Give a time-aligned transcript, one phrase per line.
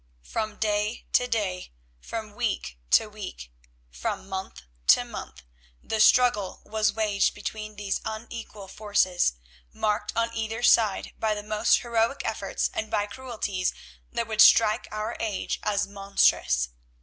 [0.23, 3.51] From day to day, from week to week,
[3.91, 5.43] from month to month,
[5.83, 9.33] the struggle was waged between these unequal forces,
[9.71, 13.75] marked on either side by the most heroic efforts and by cruelties
[14.11, 16.69] that would strike our age as monstrous.